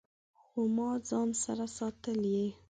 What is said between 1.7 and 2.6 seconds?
ساتلي